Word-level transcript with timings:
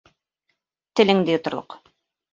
Теленде 0.99 1.35
йоторлоҡ! 1.37 1.81